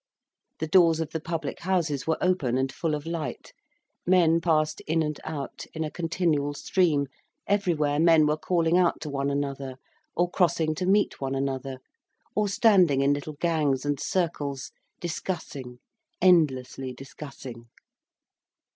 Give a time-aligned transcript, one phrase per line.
[0.57, 3.53] The doors of the public houses were open and full of light,
[4.03, 7.05] men passed in and out in a continual stream,
[7.45, 9.75] everywhere men were calling out to one another,
[10.15, 11.77] or crossing to meet one another,
[12.35, 15.77] or standing in little gangs and circles, discussing,
[16.19, 17.67] endlessly discussing.